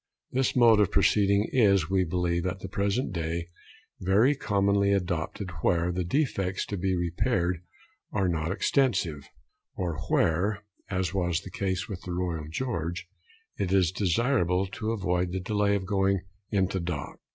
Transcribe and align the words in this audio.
This 0.31 0.55
mode 0.55 0.79
of 0.79 0.89
proceeding 0.89 1.47
is, 1.51 1.87
we 1.91 2.03
believe 2.03 2.47
at 2.47 2.61
the 2.61 2.67
present 2.67 3.13
day, 3.13 3.49
very 3.99 4.33
commonly 4.33 4.91
adopted 4.91 5.51
where 5.61 5.91
the 5.91 6.03
defects 6.03 6.65
to 6.65 6.75
be 6.77 6.95
repaired 6.95 7.61
are 8.11 8.27
not 8.27 8.51
extensive, 8.51 9.29
or 9.75 9.99
where 10.09 10.63
(as 10.89 11.13
was 11.13 11.41
the 11.41 11.51
case 11.51 11.87
with 11.87 12.01
the 12.01 12.13
Royal 12.13 12.47
George) 12.49 13.07
it 13.59 13.71
is 13.71 13.91
desirable 13.91 14.65
to 14.65 14.91
avoid 14.91 15.31
the 15.33 15.39
delay 15.39 15.75
of 15.75 15.85
going 15.85 16.21
into 16.49 16.79
dock. 16.79 17.19